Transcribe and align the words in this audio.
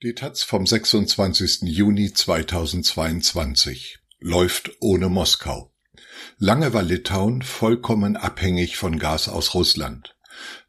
Die 0.00 0.14
Taz 0.14 0.44
vom 0.44 0.64
26. 0.64 1.62
Juni 1.62 2.12
2022 2.12 3.98
läuft 4.20 4.70
ohne 4.78 5.08
Moskau. 5.08 5.72
Lange 6.38 6.72
war 6.72 6.84
Litauen 6.84 7.42
vollkommen 7.42 8.16
abhängig 8.16 8.76
von 8.76 9.00
Gas 9.00 9.28
aus 9.28 9.54
Russland. 9.54 10.14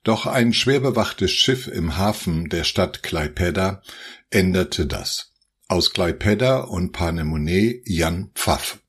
Doch 0.02 0.26
ein 0.26 0.52
schwer 0.52 0.80
bewachtes 0.80 1.32
Schiff 1.32 1.68
im 1.68 1.96
Hafen 1.96 2.50
der 2.50 2.64
Stadt 2.64 3.04
Klaipeda 3.04 3.84
änderte 4.32 4.88
das. 4.88 5.32
Aus 5.68 5.94
Klaipeda 5.94 6.62
und 6.62 6.92
Panemone 6.92 7.82
Jan 7.86 8.32
Pfaff. 8.34 8.80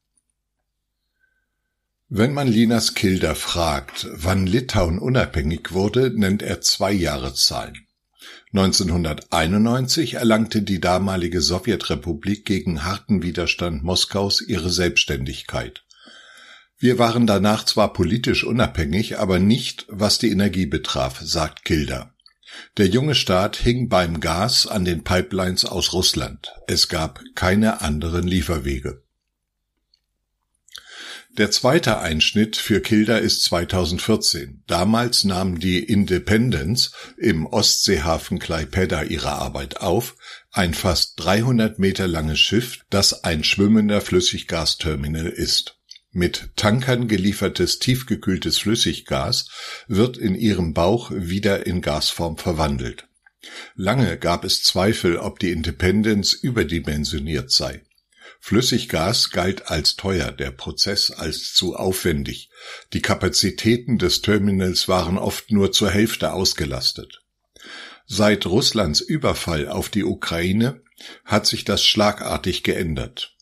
Wenn 2.08 2.32
man 2.32 2.48
Linas 2.48 2.94
Kilder 2.94 3.34
fragt, 3.34 4.08
wann 4.10 4.46
Litauen 4.46 5.00
unabhängig 5.00 5.72
wurde, 5.72 6.10
nennt 6.18 6.40
er 6.40 6.62
zwei 6.62 6.92
Jahreszahlen. 6.92 7.86
1991 8.52 10.14
erlangte 10.14 10.62
die 10.62 10.80
damalige 10.80 11.40
Sowjetrepublik 11.40 12.44
gegen 12.44 12.84
harten 12.84 13.22
Widerstand 13.22 13.84
Moskaus 13.84 14.40
ihre 14.40 14.70
Selbstständigkeit. 14.70 15.84
Wir 16.76 16.98
waren 16.98 17.28
danach 17.28 17.64
zwar 17.64 17.92
politisch 17.92 18.42
unabhängig, 18.42 19.18
aber 19.18 19.38
nicht, 19.38 19.86
was 19.88 20.18
die 20.18 20.30
Energie 20.30 20.66
betraf, 20.66 21.20
sagt 21.20 21.64
Kilder. 21.64 22.12
Der 22.76 22.88
junge 22.88 23.14
Staat 23.14 23.54
hing 23.54 23.88
beim 23.88 24.18
Gas 24.18 24.66
an 24.66 24.84
den 24.84 25.04
Pipelines 25.04 25.64
aus 25.64 25.92
Russland. 25.92 26.52
Es 26.66 26.88
gab 26.88 27.20
keine 27.36 27.82
anderen 27.82 28.26
Lieferwege. 28.26 29.02
Der 31.38 31.52
zweite 31.52 32.00
Einschnitt 32.00 32.56
für 32.56 32.80
Kilder 32.80 33.20
ist 33.20 33.44
2014. 33.44 34.64
Damals 34.66 35.22
nahm 35.22 35.60
die 35.60 35.78
Independence 35.78 36.90
im 37.16 37.46
Ostseehafen 37.46 38.40
Klaipeda 38.40 39.04
ihre 39.04 39.30
Arbeit 39.30 39.80
auf, 39.80 40.16
ein 40.50 40.74
fast 40.74 41.14
300 41.20 41.78
Meter 41.78 42.08
langes 42.08 42.40
Schiff, 42.40 42.80
das 42.90 43.22
ein 43.22 43.44
schwimmender 43.44 44.00
Flüssiggasterminal 44.00 45.28
ist. 45.28 45.78
Mit 46.10 46.50
Tankern 46.56 47.06
geliefertes 47.06 47.78
tiefgekühltes 47.78 48.58
Flüssiggas 48.58 49.48
wird 49.86 50.16
in 50.16 50.34
ihrem 50.34 50.74
Bauch 50.74 51.12
wieder 51.14 51.64
in 51.64 51.80
Gasform 51.80 52.38
verwandelt. 52.38 53.06
Lange 53.76 54.18
gab 54.18 54.44
es 54.44 54.64
Zweifel, 54.64 55.16
ob 55.16 55.38
die 55.38 55.52
Independence 55.52 56.32
überdimensioniert 56.32 57.52
sei. 57.52 57.82
Flüssiggas 58.38 59.30
galt 59.30 59.68
als 59.68 59.96
teuer, 59.96 60.30
der 60.30 60.50
Prozess 60.50 61.10
als 61.10 61.52
zu 61.54 61.74
aufwendig. 61.76 62.50
Die 62.92 63.02
Kapazitäten 63.02 63.98
des 63.98 64.22
Terminals 64.22 64.88
waren 64.88 65.18
oft 65.18 65.50
nur 65.50 65.72
zur 65.72 65.90
Hälfte 65.90 66.32
ausgelastet. 66.32 67.22
Seit 68.06 68.46
Russlands 68.46 69.00
Überfall 69.00 69.68
auf 69.68 69.88
die 69.88 70.04
Ukraine 70.04 70.82
hat 71.24 71.46
sich 71.46 71.64
das 71.64 71.84
schlagartig 71.84 72.62
geändert. 72.62 73.36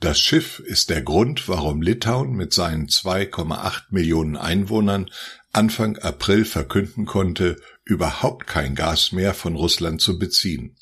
Das 0.00 0.18
Schiff 0.18 0.58
ist 0.58 0.90
der 0.90 1.02
Grund, 1.02 1.48
warum 1.48 1.80
Litauen 1.80 2.32
mit 2.32 2.52
seinen 2.52 2.88
2,8 2.88 3.82
Millionen 3.90 4.36
Einwohnern 4.36 5.08
Anfang 5.52 5.98
April 5.98 6.44
verkünden 6.44 7.04
konnte, 7.04 7.56
überhaupt 7.84 8.46
kein 8.46 8.74
Gas 8.74 9.12
mehr 9.12 9.34
von 9.34 9.54
Russland 9.54 10.00
zu 10.00 10.18
beziehen. 10.18 10.76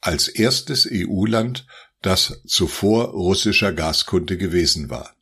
Als 0.00 0.28
erstes 0.28 0.88
EU-Land 0.90 1.66
das 2.02 2.42
zuvor 2.46 3.10
russischer 3.10 3.72
Gaskunde 3.72 4.36
gewesen 4.36 4.90
war. 4.90 5.14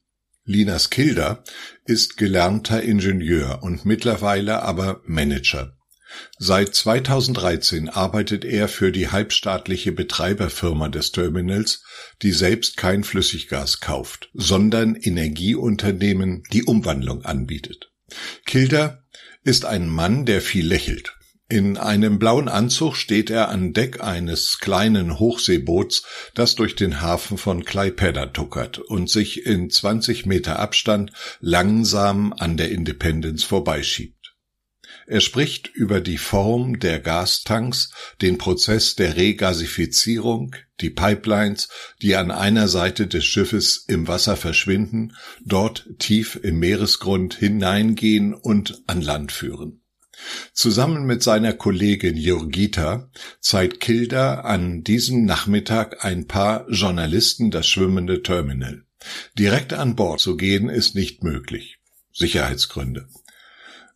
Linas 0.44 0.90
Kilder 0.90 1.44
ist 1.84 2.16
gelernter 2.16 2.82
Ingenieur 2.82 3.62
und 3.62 3.84
mittlerweile 3.84 4.62
aber 4.62 5.02
Manager. 5.04 5.76
Seit 6.38 6.74
2013 6.74 7.90
arbeitet 7.90 8.44
er 8.44 8.68
für 8.68 8.92
die 8.92 9.08
halbstaatliche 9.10 9.92
Betreiberfirma 9.92 10.88
des 10.88 11.12
Terminals, 11.12 11.82
die 12.22 12.32
selbst 12.32 12.78
kein 12.78 13.04
Flüssiggas 13.04 13.80
kauft, 13.80 14.30
sondern 14.32 14.94
Energieunternehmen 14.94 16.44
die 16.52 16.64
Umwandlung 16.64 17.26
anbietet. 17.26 17.92
Kilder 18.46 19.04
ist 19.44 19.66
ein 19.66 19.88
Mann, 19.88 20.24
der 20.24 20.40
viel 20.40 20.66
lächelt. 20.66 21.17
In 21.50 21.78
einem 21.78 22.18
blauen 22.18 22.46
Anzug 22.46 22.94
steht 22.94 23.30
er 23.30 23.48
an 23.48 23.72
Deck 23.72 24.02
eines 24.02 24.58
kleinen 24.58 25.18
Hochseeboots, 25.18 26.02
das 26.34 26.56
durch 26.56 26.76
den 26.76 27.00
Hafen 27.00 27.38
von 27.38 27.64
Klaipeda 27.64 28.26
tuckert 28.26 28.78
und 28.78 29.08
sich 29.08 29.46
in 29.46 29.70
20 29.70 30.26
Meter 30.26 30.58
Abstand 30.58 31.10
langsam 31.40 32.34
an 32.34 32.58
der 32.58 32.70
Independence 32.70 33.44
vorbeischiebt. 33.44 34.36
Er 35.06 35.22
spricht 35.22 35.68
über 35.68 36.02
die 36.02 36.18
Form 36.18 36.80
der 36.80 37.00
Gastanks, 37.00 37.92
den 38.20 38.36
Prozess 38.36 38.94
der 38.94 39.16
Regasifizierung, 39.16 40.54
die 40.82 40.90
Pipelines, 40.90 41.70
die 42.02 42.14
an 42.16 42.30
einer 42.30 42.68
Seite 42.68 43.06
des 43.06 43.24
Schiffes 43.24 43.86
im 43.88 44.06
Wasser 44.06 44.36
verschwinden, 44.36 45.14
dort 45.46 45.88
tief 45.98 46.38
im 46.42 46.58
Meeresgrund 46.58 47.36
hineingehen 47.36 48.34
und 48.34 48.82
an 48.86 49.00
Land 49.00 49.32
führen. 49.32 49.80
Zusammen 50.52 51.04
mit 51.04 51.22
seiner 51.22 51.52
Kollegin 51.52 52.16
Jurgita 52.16 53.10
zeigt 53.40 53.80
Kilda 53.80 54.40
an 54.40 54.82
diesem 54.82 55.24
Nachmittag 55.24 56.04
ein 56.04 56.26
paar 56.26 56.68
Journalisten 56.68 57.50
das 57.50 57.66
schwimmende 57.66 58.22
Terminal. 58.22 58.84
Direkt 59.38 59.72
an 59.72 59.96
Bord 59.96 60.20
zu 60.20 60.36
gehen 60.36 60.68
ist 60.68 60.94
nicht 60.94 61.22
möglich. 61.22 61.78
Sicherheitsgründe. 62.12 63.08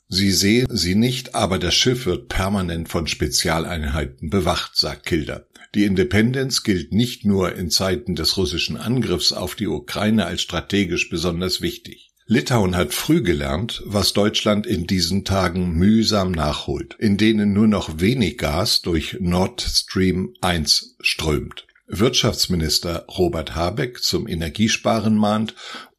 Sie 0.09 0.31
sehen 0.31 0.67
sie 0.71 0.95
nicht, 0.95 1.35
aber 1.35 1.59
das 1.59 1.75
Schiff 1.75 2.05
wird 2.05 2.29
permanent 2.29 2.89
von 2.89 3.07
Spezialeinheiten 3.07 4.29
bewacht, 4.29 4.77
sagt 4.77 5.07
Kilder. 5.07 5.47
Die 5.75 5.85
Independence 5.85 6.65
gilt 6.65 6.93
nicht 6.93 7.25
nur 7.25 7.55
in 7.55 7.71
Zeiten 7.71 8.15
des 8.15 8.37
russischen 8.37 8.77
Angriffs 8.77 9.33
auf 9.33 9.55
die 9.55 9.67
Ukraine 9.67 10.27
als 10.27 10.43
strategisch 10.43 11.09
besonders 11.09 11.63
wichtig. 11.63 12.12
Litauen 12.33 12.77
hat 12.77 12.95
früh 12.95 13.23
gelernt, 13.23 13.83
was 13.85 14.15
Deutschland 14.15 14.67
in 14.67 14.87
diesen 14.87 15.27
Tagen 15.27 15.75
mühsam 15.75 16.33
nachholt, 16.33 16.97
in 16.99 17.19
denen 17.19 17.53
nur 17.53 17.67
noch 17.67 18.01
wenig 18.01 18.39
Gas 18.39 18.81
durch 18.81 19.19
Nord 19.21 19.61
Stream 19.61 20.33
1 20.41 20.97
strömt. 21.01 21.67
Wirtschaftsminister 21.89 23.05
Robert 23.07 23.55
Habeck 23.55 24.03
zum 24.03 24.27
Energiesparen 24.27 25.15
mahnt 25.15 25.55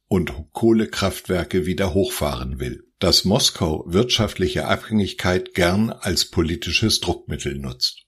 und 0.08 0.32
Kohlekraftwerke 0.50 1.66
wieder 1.66 1.94
hochfahren 1.94 2.58
will, 2.58 2.82
dass 2.98 3.24
Moskau 3.24 3.84
wirtschaftliche 3.86 4.66
Abhängigkeit 4.66 5.54
gern 5.54 5.90
als 5.90 6.24
politisches 6.24 6.98
Druckmittel 6.98 7.60
nutzt. 7.60 8.03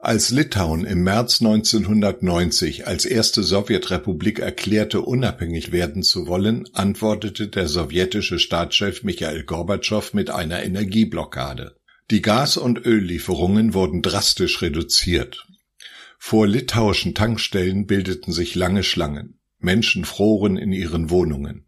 Als 0.00 0.30
Litauen 0.30 0.84
im 0.84 1.02
März 1.02 1.40
1990 1.40 2.86
als 2.86 3.04
erste 3.04 3.42
Sowjetrepublik 3.42 4.38
erklärte, 4.38 5.00
unabhängig 5.00 5.72
werden 5.72 6.04
zu 6.04 6.28
wollen, 6.28 6.68
antwortete 6.72 7.48
der 7.48 7.66
sowjetische 7.66 8.38
Staatschef 8.38 9.02
Michael 9.02 9.42
Gorbatschow 9.42 10.14
mit 10.14 10.30
einer 10.30 10.62
Energieblockade. 10.62 11.74
Die 12.12 12.22
Gas- 12.22 12.56
und 12.56 12.86
Öllieferungen 12.86 13.74
wurden 13.74 14.00
drastisch 14.00 14.62
reduziert. 14.62 15.48
Vor 16.16 16.46
litauischen 16.46 17.16
Tankstellen 17.16 17.86
bildeten 17.86 18.32
sich 18.32 18.54
lange 18.54 18.84
Schlangen. 18.84 19.40
Menschen 19.58 20.04
froren 20.04 20.56
in 20.56 20.72
ihren 20.72 21.10
Wohnungen. 21.10 21.66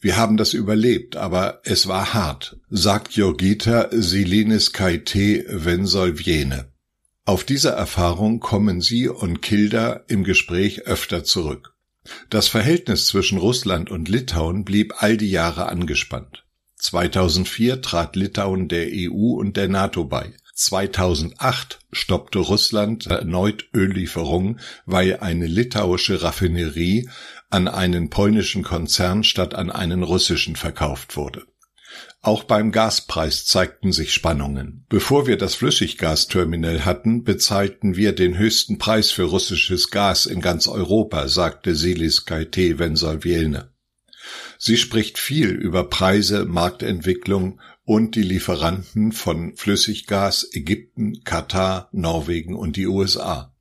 Wir 0.00 0.16
haben 0.16 0.36
das 0.36 0.54
überlebt, 0.54 1.16
aber 1.16 1.60
es 1.64 1.88
war 1.88 2.14
hart, 2.14 2.60
sagt 2.70 3.14
Jorgita 3.14 3.88
Siliniskaite 3.90 5.44
Vensolviene. 5.48 6.71
Auf 7.24 7.44
diese 7.44 7.70
Erfahrung 7.70 8.40
kommen 8.40 8.80
sie 8.80 9.08
und 9.08 9.42
Kilda 9.42 10.00
im 10.08 10.24
Gespräch 10.24 10.82
öfter 10.86 11.22
zurück. 11.22 11.74
Das 12.30 12.48
Verhältnis 12.48 13.06
zwischen 13.06 13.38
Russland 13.38 13.90
und 13.92 14.08
Litauen 14.08 14.64
blieb 14.64 14.94
all 14.98 15.16
die 15.16 15.30
Jahre 15.30 15.66
angespannt. 15.68 16.44
2004 16.78 17.80
trat 17.80 18.16
Litauen 18.16 18.66
der 18.66 18.88
EU 18.90 19.34
und 19.38 19.56
der 19.56 19.68
NATO 19.68 20.04
bei. 20.04 20.34
2008 20.54 21.78
stoppte 21.92 22.40
Russland 22.40 23.06
erneut 23.06 23.68
Öllieferungen, 23.72 24.58
weil 24.84 25.18
eine 25.18 25.46
litauische 25.46 26.22
Raffinerie 26.22 27.08
an 27.50 27.68
einen 27.68 28.10
polnischen 28.10 28.64
Konzern 28.64 29.22
statt 29.22 29.54
an 29.54 29.70
einen 29.70 30.02
russischen 30.02 30.56
verkauft 30.56 31.16
wurde. 31.16 31.46
Auch 32.20 32.44
beim 32.44 32.70
Gaspreis 32.70 33.46
zeigten 33.46 33.90
sich 33.90 34.14
Spannungen. 34.14 34.86
Bevor 34.88 35.26
wir 35.26 35.36
das 35.36 35.56
Flüssiggasterminal 35.56 36.84
hatten, 36.84 37.24
bezahlten 37.24 37.96
wir 37.96 38.12
den 38.12 38.38
höchsten 38.38 38.78
Preis 38.78 39.10
für 39.10 39.24
russisches 39.24 39.90
Gas 39.90 40.26
in 40.26 40.40
ganz 40.40 40.68
Europa, 40.68 41.26
sagte 41.26 41.74
Silis 41.74 42.24
Kaite 42.24 42.78
Wensolvielne. 42.78 43.72
Sie 44.56 44.76
spricht 44.76 45.18
viel 45.18 45.50
über 45.50 45.90
Preise, 45.90 46.44
Marktentwicklung 46.44 47.60
und 47.84 48.14
die 48.14 48.22
Lieferanten 48.22 49.10
von 49.10 49.56
Flüssiggas 49.56 50.48
Ägypten, 50.52 51.24
Katar, 51.24 51.88
Norwegen 51.90 52.54
und 52.54 52.76
die 52.76 52.86
USA. 52.86 53.52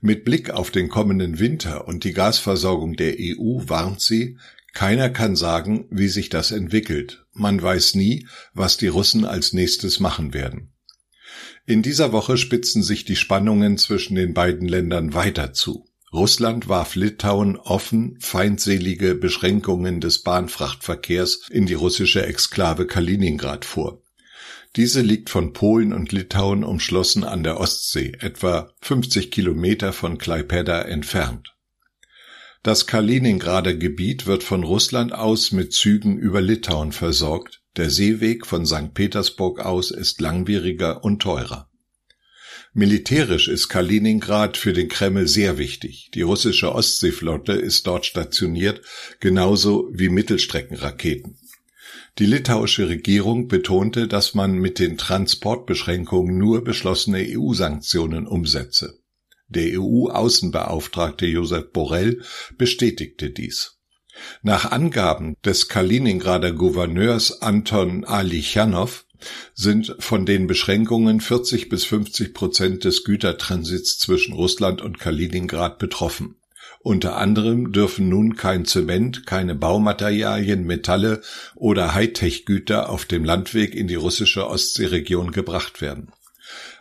Mit 0.00 0.24
Blick 0.24 0.50
auf 0.50 0.70
den 0.70 0.88
kommenden 0.88 1.40
Winter 1.40 1.88
und 1.88 2.04
die 2.04 2.12
Gasversorgung 2.12 2.94
der 2.94 3.16
EU 3.18 3.62
warnt 3.66 4.00
sie, 4.00 4.38
keiner 4.76 5.08
kann 5.08 5.36
sagen, 5.36 5.86
wie 5.90 6.08
sich 6.08 6.28
das 6.28 6.50
entwickelt. 6.50 7.24
Man 7.32 7.62
weiß 7.62 7.94
nie, 7.94 8.28
was 8.52 8.76
die 8.76 8.88
Russen 8.88 9.24
als 9.24 9.54
nächstes 9.54 10.00
machen 10.00 10.34
werden. 10.34 10.74
In 11.64 11.80
dieser 11.80 12.12
Woche 12.12 12.36
spitzen 12.36 12.82
sich 12.82 13.06
die 13.06 13.16
Spannungen 13.16 13.78
zwischen 13.78 14.16
den 14.16 14.34
beiden 14.34 14.68
Ländern 14.68 15.14
weiter 15.14 15.54
zu. 15.54 15.86
Russland 16.12 16.68
warf 16.68 16.94
Litauen 16.94 17.56
offen 17.56 18.18
feindselige 18.20 19.14
Beschränkungen 19.14 20.02
des 20.02 20.20
Bahnfrachtverkehrs 20.20 21.48
in 21.48 21.64
die 21.64 21.72
russische 21.72 22.26
Exklave 22.26 22.86
Kaliningrad 22.86 23.64
vor. 23.64 24.02
Diese 24.76 25.00
liegt 25.00 25.30
von 25.30 25.54
Polen 25.54 25.94
und 25.94 26.12
Litauen 26.12 26.64
umschlossen 26.64 27.24
an 27.24 27.44
der 27.44 27.58
Ostsee, 27.58 28.12
etwa 28.20 28.70
50 28.82 29.30
Kilometer 29.30 29.94
von 29.94 30.18
Klaipeda 30.18 30.82
entfernt. 30.82 31.55
Das 32.66 32.88
Kaliningrader 32.88 33.74
Gebiet 33.74 34.26
wird 34.26 34.42
von 34.42 34.64
Russland 34.64 35.12
aus 35.12 35.52
mit 35.52 35.72
Zügen 35.72 36.18
über 36.18 36.40
Litauen 36.40 36.90
versorgt, 36.90 37.62
der 37.76 37.90
Seeweg 37.90 38.44
von 38.44 38.66
St. 38.66 38.92
Petersburg 38.92 39.60
aus 39.60 39.92
ist 39.92 40.20
langwieriger 40.20 41.04
und 41.04 41.22
teurer. 41.22 41.70
Militärisch 42.72 43.46
ist 43.46 43.68
Kaliningrad 43.68 44.56
für 44.56 44.72
den 44.72 44.88
Kreml 44.88 45.28
sehr 45.28 45.58
wichtig. 45.58 46.10
Die 46.14 46.22
russische 46.22 46.74
Ostseeflotte 46.74 47.52
ist 47.52 47.86
dort 47.86 48.04
stationiert, 48.04 48.80
genauso 49.20 49.88
wie 49.92 50.08
Mittelstreckenraketen. 50.08 51.38
Die 52.18 52.26
litauische 52.26 52.88
Regierung 52.88 53.46
betonte, 53.46 54.08
dass 54.08 54.34
man 54.34 54.54
mit 54.54 54.80
den 54.80 54.98
Transportbeschränkungen 54.98 56.36
nur 56.36 56.64
beschlossene 56.64 57.24
EU-Sanktionen 57.28 58.26
umsetze. 58.26 58.98
Der 59.48 59.80
EU-Außenbeauftragte 59.80 61.26
Josef 61.26 61.72
Borrell 61.72 62.22
bestätigte 62.58 63.30
dies. 63.30 63.78
Nach 64.42 64.70
Angaben 64.70 65.34
des 65.44 65.68
Kaliningrader 65.68 66.52
Gouverneurs 66.52 67.42
Anton 67.42 68.04
Alichanow 68.04 69.04
sind 69.54 69.94
von 69.98 70.26
den 70.26 70.46
Beschränkungen 70.46 71.20
40 71.20 71.68
bis 71.68 71.84
50 71.84 72.34
Prozent 72.34 72.84
des 72.84 73.04
Gütertransits 73.04 73.98
zwischen 73.98 74.34
Russland 74.34 74.82
und 74.82 74.98
Kaliningrad 74.98 75.78
betroffen. 75.78 76.36
Unter 76.80 77.16
anderem 77.16 77.72
dürfen 77.72 78.08
nun 78.08 78.36
kein 78.36 78.64
Zement, 78.64 79.26
keine 79.26 79.54
Baumaterialien, 79.54 80.64
Metalle 80.64 81.20
oder 81.56 81.94
Hightech-Güter 81.94 82.90
auf 82.90 83.06
dem 83.06 83.24
Landweg 83.24 83.74
in 83.74 83.88
die 83.88 83.96
russische 83.96 84.46
Ostseeregion 84.46 85.32
gebracht 85.32 85.80
werden. 85.80 86.12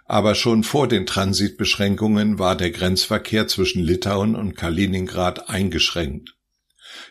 Aber 0.06 0.36
schon 0.36 0.63
vor 0.63 0.88
den 0.88 1.06
Transitbeschränkungen 1.06 2.38
war 2.38 2.56
der 2.56 2.69
Grenzverkehr 2.69 3.48
zwischen 3.48 3.84
Litauen 3.84 4.36
und 4.36 4.56
Kaliningrad 4.56 5.50
eingeschränkt. 5.50 6.36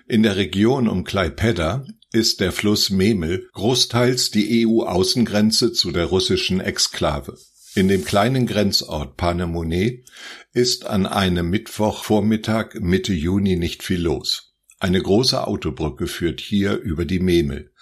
In 0.06 0.22
der 0.22 0.36
Region 0.36 0.88
um 0.88 1.02
Klaipeda 1.04 1.84
ist 2.12 2.40
der 2.40 2.52
Fluss 2.52 2.90
Memel 2.90 3.48
großteils 3.52 4.30
die 4.30 4.64
EU-Außengrenze 4.66 5.72
zu 5.72 5.90
der 5.90 6.06
russischen 6.06 6.60
Exklave. 6.60 7.36
In 7.74 7.88
dem 7.88 8.04
kleinen 8.04 8.46
Grenzort 8.46 9.16
Panemone 9.16 10.04
ist 10.52 10.86
an 10.86 11.06
einem 11.06 11.50
Mittwochvormittag 11.50 12.74
Mitte 12.74 13.12
Juni 13.12 13.56
nicht 13.56 13.82
viel 13.82 14.00
los. 14.00 14.54
Eine 14.78 15.02
große 15.02 15.44
Autobrücke 15.44 16.06
führt 16.06 16.40
hier 16.40 16.76
über 16.76 17.04
die 17.04 17.18
Memel. 17.18 17.72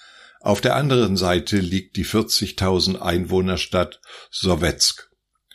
Auf 0.42 0.60
der 0.60 0.74
anderen 0.74 1.16
Seite 1.16 1.58
liegt 1.58 1.96
die 1.96 2.04
40.000 2.04 2.98
Einwohnerstadt 2.98 4.00
Sowetsk. 4.32 5.08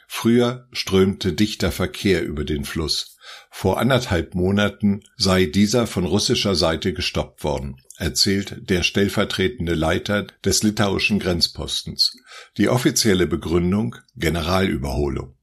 Früher 0.07 0.69
strömte 0.72 1.34
dichter 1.34 1.74
Verkehr 1.74 2.24
über 2.24 2.45
den 2.45 2.63
Fluss. 2.63 3.18
Vor 3.51 3.80
anderthalb 3.80 4.34
Monaten 4.34 5.01
sei 5.18 5.45
dieser 5.45 5.88
von 5.88 6.06
russischer 6.06 6.56
Seite 6.56 6.94
gestoppt 6.94 7.44
worden, 7.44 7.81
erzählt 7.98 8.69
der 8.69 8.84
stellvertretende 8.84 9.74
Leiter 9.74 10.28
des 10.45 10.63
litauischen 10.63 11.19
Grenzpostens. 11.19 12.16
Die 12.56 12.69
offizielle 12.69 13.28
Begründung 13.28 13.98
Generalüberholung. 14.16 15.36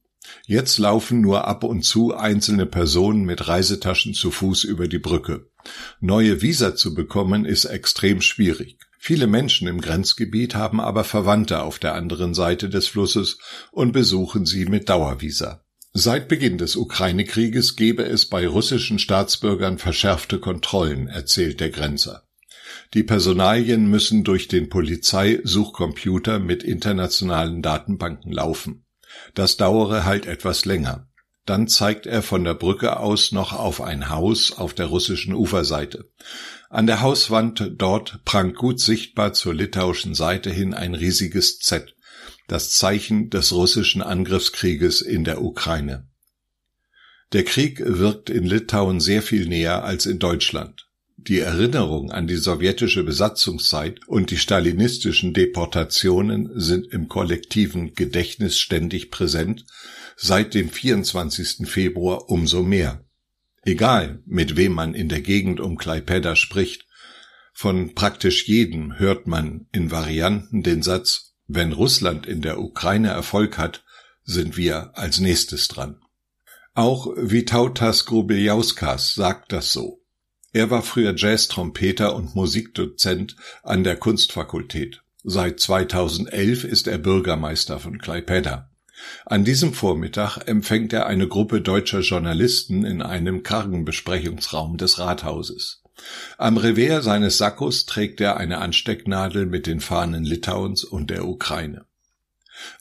Jetzt 0.47 0.79
laufen 0.79 1.21
nur 1.21 1.47
ab 1.47 1.63
und 1.63 1.83
zu 1.83 2.15
einzelne 2.15 2.65
Personen 2.65 3.25
mit 3.25 3.47
Reisetaschen 3.47 4.15
zu 4.15 4.31
Fuß 4.31 4.63
über 4.63 4.87
die 4.87 4.97
Brücke. 4.97 5.51
Neue 5.99 6.41
Visa 6.41 6.75
zu 6.75 6.95
bekommen 6.95 7.45
ist 7.45 7.65
extrem 7.65 8.21
schwierig. 8.21 8.79
Viele 9.07 9.27
Menschen 9.27 9.67
im 9.67 9.81
Grenzgebiet 9.81 10.55
haben 10.55 10.81
aber 10.81 11.03
Verwandte 11.03 11.61
auf 11.61 11.77
der 11.77 11.93
anderen 11.93 12.33
Seite 12.33 12.69
des 12.69 12.87
Flusses 12.87 13.37
und 13.71 13.91
besuchen 13.91 14.47
sie 14.47 14.65
mit 14.65 14.89
Dauervisa. 14.89 15.63
Seit 15.93 16.27
Beginn 16.27 16.57
des 16.57 16.75
Ukraine-Krieges 16.75 17.75
gebe 17.75 18.01
es 18.01 18.25
bei 18.25 18.47
russischen 18.47 18.97
Staatsbürgern 18.97 19.77
verschärfte 19.77 20.39
Kontrollen, 20.39 21.07
erzählt 21.07 21.59
der 21.59 21.69
Grenzer. 21.69 22.23
Die 22.95 23.03
Personalien 23.03 23.91
müssen 23.91 24.23
durch 24.23 24.47
den 24.47 24.69
Polizei-Suchcomputer 24.69 26.39
mit 26.39 26.63
internationalen 26.63 27.61
Datenbanken 27.61 28.31
laufen. 28.31 28.87
Das 29.35 29.55
dauere 29.55 30.05
halt 30.05 30.25
etwas 30.25 30.65
länger. 30.65 31.07
Dann 31.45 31.67
zeigt 31.67 32.07
er 32.07 32.21
von 32.21 32.43
der 32.43 32.55
Brücke 32.55 32.99
aus 32.99 33.31
noch 33.31 33.53
auf 33.53 33.81
ein 33.81 34.09
Haus 34.09 34.51
auf 34.51 34.73
der 34.73 34.87
russischen 34.87 35.33
Uferseite. 35.33 36.09
An 36.69 36.87
der 36.87 37.01
Hauswand 37.01 37.71
dort 37.77 38.23
prangt 38.25 38.55
gut 38.55 38.79
sichtbar 38.79 39.33
zur 39.33 39.53
litauischen 39.53 40.15
Seite 40.15 40.49
hin 40.49 40.73
ein 40.73 40.95
riesiges 40.95 41.59
Z 41.59 41.95
das 42.47 42.71
Zeichen 42.71 43.29
des 43.29 43.51
russischen 43.53 44.01
Angriffskrieges 44.01 45.01
in 45.01 45.23
der 45.23 45.41
Ukraine. 45.41 46.07
Der 47.33 47.43
Krieg 47.43 47.81
wirkt 47.83 48.29
in 48.29 48.43
Litauen 48.43 48.99
sehr 48.99 49.21
viel 49.21 49.47
näher 49.47 49.83
als 49.83 50.05
in 50.05 50.19
Deutschland. 50.19 50.84
Die 51.27 51.39
Erinnerung 51.39 52.11
an 52.11 52.27
die 52.27 52.35
sowjetische 52.35 53.03
Besatzungszeit 53.03 54.07
und 54.07 54.29
die 54.31 54.37
stalinistischen 54.37 55.33
Deportationen 55.33 56.51
sind 56.59 56.91
im 56.91 57.07
kollektiven 57.07 57.95
Gedächtnis 57.95 58.59
ständig 58.59 59.09
präsent, 59.09 59.65
seit 60.15 60.53
dem 60.53 60.69
24. 60.69 61.67
Februar 61.67 62.29
umso 62.29 62.61
mehr. 62.61 63.03
Egal, 63.63 64.21
mit 64.25 64.55
wem 64.55 64.73
man 64.73 64.93
in 64.93 65.09
der 65.09 65.21
Gegend 65.21 65.59
um 65.59 65.77
Klaipeda 65.77 66.35
spricht, 66.35 66.85
von 67.53 67.95
praktisch 67.95 68.47
jedem 68.47 68.99
hört 68.99 69.25
man 69.25 69.67
in 69.71 69.89
Varianten 69.89 70.61
den 70.61 70.83
Satz 70.83 71.35
wenn 71.47 71.73
Russland 71.73 72.25
in 72.25 72.41
der 72.41 72.59
Ukraine 72.59 73.09
Erfolg 73.09 73.57
hat, 73.57 73.83
sind 74.23 74.57
wir 74.57 74.97
als 74.97 75.19
nächstes 75.19 75.67
dran. 75.67 76.01
Auch 76.73 77.07
Vitautas 77.15 78.05
Grubeljauskas 78.05 79.13
sagt 79.13 79.51
das 79.51 79.71
so. 79.71 80.01
Er 80.55 80.69
war 80.69 80.83
früher 80.83 81.13
Jazz-Trompeter 81.13 82.15
und 82.15 82.33
Musikdozent 82.33 83.35
an 83.61 83.83
der 83.83 83.97
Kunstfakultät. 83.97 85.01
Seit 85.21 85.59
2011 85.59 86.63
ist 86.63 86.87
er 86.87 86.97
Bürgermeister 86.97 87.77
von 87.77 87.97
Klaipeda. 87.97 88.69
An 89.25 89.43
diesem 89.43 89.73
Vormittag 89.73 90.47
empfängt 90.47 90.93
er 90.93 91.07
eine 91.07 91.27
Gruppe 91.27 91.59
deutscher 91.59 91.99
Journalisten 91.99 92.85
in 92.85 93.01
einem 93.01 93.43
kargen 93.43 93.83
Besprechungsraum 93.83 94.77
des 94.77 94.97
Rathauses. 94.97 95.83
Am 96.37 96.55
Revers 96.55 97.03
seines 97.03 97.37
Sakkos 97.37 97.85
trägt 97.85 98.21
er 98.21 98.37
eine 98.37 98.59
Anstecknadel 98.59 99.47
mit 99.47 99.67
den 99.67 99.81
Fahnen 99.81 100.23
Litauens 100.23 100.85
und 100.85 101.09
der 101.09 101.27
Ukraine. 101.27 101.83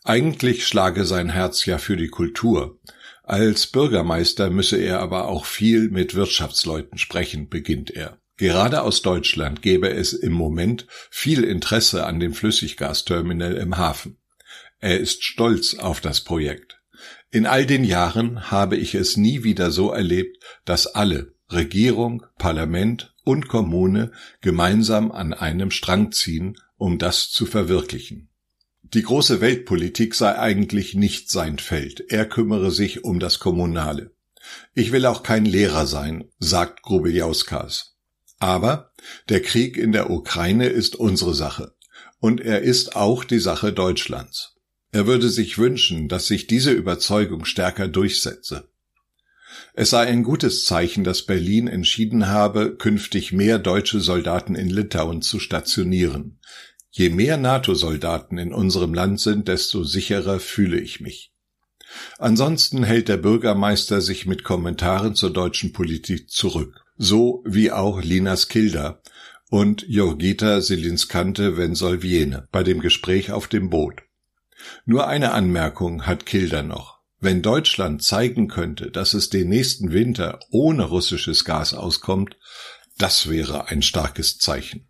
Eigentlich 0.04 0.64
schlage 0.64 1.06
sein 1.06 1.28
Herz 1.28 1.66
ja 1.66 1.78
für 1.78 1.96
die 1.96 2.06
Kultur. 2.06 2.78
Als 3.26 3.66
Bürgermeister 3.68 4.50
müsse 4.50 4.76
er 4.76 5.00
aber 5.00 5.28
auch 5.28 5.46
viel 5.46 5.88
mit 5.88 6.14
Wirtschaftsleuten 6.14 6.98
sprechen, 6.98 7.48
beginnt 7.48 7.90
er. 7.90 8.18
Gerade 8.36 8.82
aus 8.82 9.00
Deutschland 9.00 9.62
gäbe 9.62 9.88
es 9.88 10.12
im 10.12 10.32
Moment 10.32 10.86
viel 11.10 11.42
Interesse 11.42 12.04
an 12.04 12.20
dem 12.20 12.34
Flüssiggasterminal 12.34 13.54
im 13.54 13.78
Hafen. 13.78 14.18
Er 14.78 15.00
ist 15.00 15.24
stolz 15.24 15.74
auf 15.74 16.02
das 16.02 16.20
Projekt. 16.20 16.82
In 17.30 17.46
all 17.46 17.64
den 17.64 17.84
Jahren 17.84 18.50
habe 18.50 18.76
ich 18.76 18.94
es 18.94 19.16
nie 19.16 19.42
wieder 19.42 19.70
so 19.70 19.90
erlebt, 19.90 20.44
dass 20.66 20.86
alle, 20.86 21.34
Regierung, 21.50 22.26
Parlament 22.36 23.14
und 23.24 23.48
Kommune 23.48 24.12
gemeinsam 24.42 25.10
an 25.10 25.32
einem 25.32 25.70
Strang 25.70 26.12
ziehen, 26.12 26.58
um 26.76 26.98
das 26.98 27.30
zu 27.30 27.46
verwirklichen. 27.46 28.28
Die 28.92 29.02
große 29.02 29.40
Weltpolitik 29.40 30.14
sei 30.14 30.38
eigentlich 30.38 30.94
nicht 30.94 31.30
sein 31.30 31.58
Feld, 31.58 32.04
er 32.10 32.26
kümmere 32.26 32.70
sich 32.70 33.02
um 33.02 33.18
das 33.18 33.38
Kommunale. 33.38 34.12
Ich 34.74 34.92
will 34.92 35.06
auch 35.06 35.22
kein 35.22 35.46
Lehrer 35.46 35.86
sein, 35.86 36.24
sagt 36.38 36.82
Grubeljauskas. 36.82 37.96
Aber 38.38 38.92
der 39.28 39.40
Krieg 39.40 39.78
in 39.78 39.92
der 39.92 40.10
Ukraine 40.10 40.68
ist 40.68 40.96
unsere 40.96 41.34
Sache, 41.34 41.74
und 42.20 42.40
er 42.40 42.60
ist 42.60 42.94
auch 42.94 43.24
die 43.24 43.38
Sache 43.38 43.72
Deutschlands. 43.72 44.56
Er 44.92 45.06
würde 45.06 45.28
sich 45.28 45.58
wünschen, 45.58 46.08
dass 46.08 46.26
sich 46.26 46.46
diese 46.46 46.70
Überzeugung 46.70 47.46
stärker 47.46 47.88
durchsetze. 47.88 48.68
Es 49.72 49.90
sei 49.90 50.06
ein 50.06 50.22
gutes 50.22 50.64
Zeichen, 50.66 51.04
dass 51.04 51.26
Berlin 51.26 51.66
entschieden 51.66 52.28
habe, 52.28 52.76
künftig 52.76 53.32
mehr 53.32 53.58
deutsche 53.58 54.00
Soldaten 54.00 54.54
in 54.54 54.68
Litauen 54.68 55.22
zu 55.22 55.40
stationieren. 55.40 56.38
Je 56.96 57.08
mehr 57.08 57.36
NATO-Soldaten 57.38 58.38
in 58.38 58.54
unserem 58.54 58.94
Land 58.94 59.18
sind, 59.18 59.48
desto 59.48 59.82
sicherer 59.82 60.38
fühle 60.38 60.78
ich 60.78 61.00
mich. 61.00 61.32
Ansonsten 62.18 62.84
hält 62.84 63.08
der 63.08 63.16
Bürgermeister 63.16 64.00
sich 64.00 64.26
mit 64.26 64.44
Kommentaren 64.44 65.16
zur 65.16 65.32
deutschen 65.32 65.72
Politik 65.72 66.30
zurück, 66.30 66.84
so 66.96 67.42
wie 67.44 67.72
auch 67.72 68.00
Linas 68.00 68.46
Kilder 68.46 69.02
und 69.50 69.84
Jorgita 69.88 70.60
Selinskante 70.60 71.56
Wensolviene 71.56 72.46
bei 72.52 72.62
dem 72.62 72.78
Gespräch 72.78 73.32
auf 73.32 73.48
dem 73.48 73.70
Boot. 73.70 74.02
Nur 74.86 75.08
eine 75.08 75.32
Anmerkung 75.32 76.06
hat 76.06 76.26
Kilder 76.26 76.62
noch. 76.62 77.00
Wenn 77.18 77.42
Deutschland 77.42 78.04
zeigen 78.04 78.46
könnte, 78.46 78.92
dass 78.92 79.14
es 79.14 79.30
den 79.30 79.48
nächsten 79.48 79.90
Winter 79.92 80.38
ohne 80.52 80.84
russisches 80.84 81.44
Gas 81.44 81.74
auskommt, 81.74 82.36
das 82.98 83.28
wäre 83.28 83.66
ein 83.66 83.82
starkes 83.82 84.38
Zeichen. 84.38 84.86